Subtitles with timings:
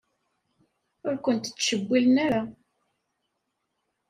[1.07, 2.41] Ur kent-ttcewwilen ara.